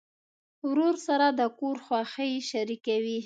ورور 0.69 0.95
سره 1.07 1.25
د 1.39 1.41
کور 1.59 1.77
خوښۍ 1.85 2.31
شریکوي. 2.49 3.17